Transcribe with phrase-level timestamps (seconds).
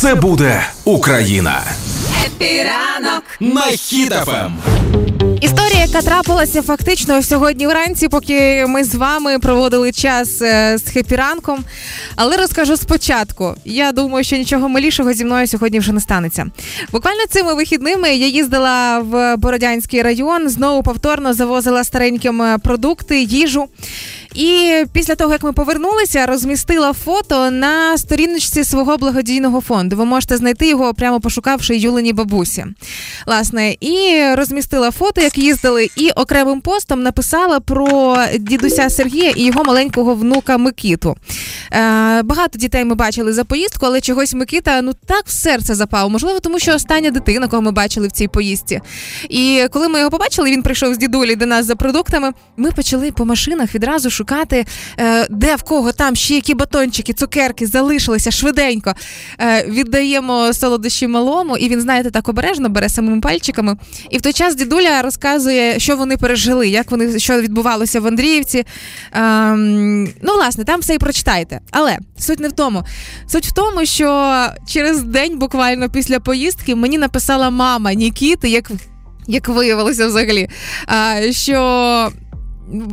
[0.00, 1.62] Все буде Україна.
[2.26, 4.56] Happy ранок на Хіт FM.
[5.40, 11.21] Історія, яка трапилася фактично сьогодні вранці, поки ми з вами проводили час е, з happy
[11.21, 11.64] ранком.
[12.16, 13.54] Але розкажу спочатку.
[13.64, 16.46] Я думаю, що нічого милішого зі мною сьогодні вже не станеться.
[16.92, 23.68] Буквально цими вихідними я їздила в Бородянський район, знову повторно завозила стареньким е, продукти, їжу.
[24.34, 29.96] І після того, як ми повернулися, розмістила фото на сторіночці свого благодійного фонду.
[29.96, 32.66] Ви можете знайти його, прямо пошукавши Юлині бабусі.
[33.26, 39.64] Власне, і розмістила фото, як їздили, і окремим постом написала про дідуся Сергія і його
[39.64, 41.16] маленького внука Микиту.
[41.72, 46.10] Е, Багато дітей ми бачили за поїздку, але чогось Микита ну так в серце запав.
[46.10, 48.80] Можливо, тому що остання дитина, кого ми бачили в цій поїздці.
[49.28, 52.32] І коли ми його побачили, він прийшов з дідулі до нас за продуктами.
[52.56, 54.66] Ми почали по машинах відразу шукати,
[54.98, 58.94] е, де в кого там ще які батончики, цукерки залишилися швиденько.
[59.40, 63.76] Е, Віддаємо солодощі малому, і він, знаєте, так обережно бере самими пальчиками.
[64.10, 68.66] І в той час дідуля розказує, що вони пережили, як вони що відбувалося в Андріївці.
[69.12, 71.60] Ем, ну, власне, там все і прочитайте.
[71.70, 72.84] Але суть не в тому.
[73.26, 78.70] Суть в тому, що через день, буквально після поїздки, мені написала мама Нікіти, як,
[79.28, 80.48] як виявилося взагалі,
[80.86, 82.12] а, що.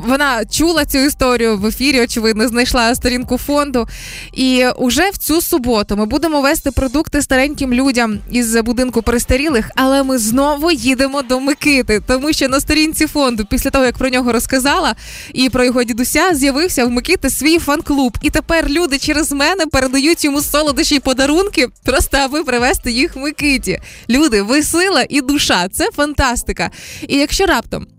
[0.07, 3.87] Вона чула цю історію в ефірі, очевидно, знайшла сторінку фонду.
[4.33, 10.03] І уже в цю суботу ми будемо вести продукти стареньким людям із будинку перестарілих, але
[10.03, 14.31] ми знову їдемо до Микити, тому що на сторінці фонду, після того як про нього
[14.31, 14.95] розказала
[15.33, 18.17] і про його дідуся, з'явився в Микити свій фан-клуб.
[18.21, 23.19] І тепер люди через мене передають йому солодощі й подарунки, просто аби привезти їх в
[23.19, 23.79] Микиті.
[24.09, 25.69] Люди, ви сила і душа.
[25.69, 26.71] Це фантастика.
[27.07, 27.96] І якщо раптом.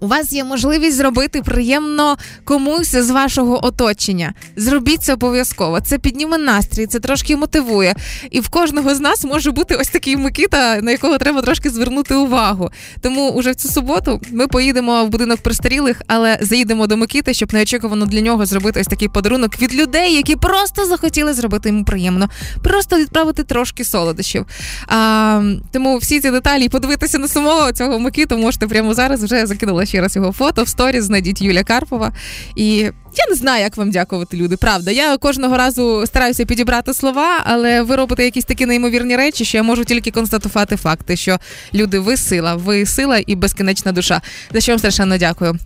[0.00, 4.34] У вас є можливість зробити приємно комусь з вашого оточення.
[4.56, 5.80] Зробіть це обов'язково.
[5.80, 7.94] Це підніме настрій, це трошки мотивує.
[8.30, 12.14] І в кожного з нас може бути ось такий Микита, на якого треба трошки звернути
[12.14, 12.70] увагу.
[13.00, 17.54] Тому уже в цю суботу ми поїдемо в будинок престарілих, але заїдемо до Микити, щоб
[17.54, 22.28] неочікувано для нього зробити ось такий подарунок від людей, які просто захотіли зробити йому приємно,
[22.62, 24.46] просто відправити трошки солодощів.
[24.86, 25.42] А,
[25.72, 29.46] Тому всі ці деталі подивитися на самого цього Микиту можете прямо зараз вже
[29.84, 32.12] закинула ще раз його фото в сторіс, знайдіть Юля Карпова.
[32.56, 34.56] І я не знаю, як вам дякувати, люди.
[34.56, 39.58] Правда, я кожного разу стараюся підібрати слова, але ви робите якісь такі неймовірні речі, що
[39.58, 41.38] я можу тільки констатувати факти, що
[41.74, 44.20] люди, ви сила, ви сила і безкінечна душа.
[44.52, 45.58] За що вам страшенно дякую.